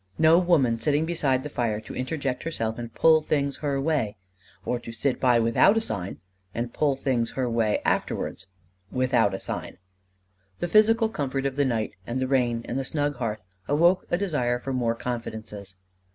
[0.17, 4.17] No woman sitting beside the fire to interject herself and pull things her way;
[4.65, 6.19] or to sit by without a sign
[6.55, 8.47] and pull things her way afterwards
[8.91, 9.77] without a sign.
[10.59, 14.17] The physical comfort of the night, and the rain, and the snug hearth awoke a
[14.17, 15.75] desire for more confidences.